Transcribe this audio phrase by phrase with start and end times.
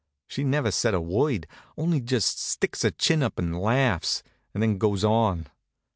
[0.25, 1.45] She never said a word,
[1.77, 5.45] only just sticks her chin up and laughs, and then goes on.